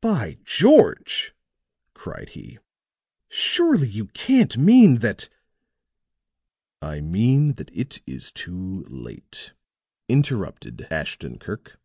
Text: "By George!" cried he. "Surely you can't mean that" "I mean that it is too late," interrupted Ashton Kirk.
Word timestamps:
"By 0.00 0.38
George!" 0.42 1.36
cried 1.94 2.30
he. 2.30 2.58
"Surely 3.28 3.88
you 3.88 4.06
can't 4.06 4.58
mean 4.58 4.96
that" 4.96 5.28
"I 6.82 7.00
mean 7.00 7.52
that 7.52 7.70
it 7.72 8.00
is 8.04 8.32
too 8.32 8.84
late," 8.88 9.52
interrupted 10.08 10.88
Ashton 10.90 11.38
Kirk. 11.38 11.78